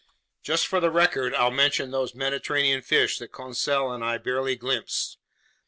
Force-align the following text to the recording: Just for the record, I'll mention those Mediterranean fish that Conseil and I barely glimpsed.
Just 0.41 0.65
for 0.65 0.79
the 0.79 0.89
record, 0.89 1.35
I'll 1.35 1.51
mention 1.51 1.91
those 1.91 2.15
Mediterranean 2.15 2.81
fish 2.81 3.19
that 3.19 3.27
Conseil 3.31 3.91
and 3.91 4.03
I 4.03 4.17
barely 4.17 4.55
glimpsed. 4.55 5.19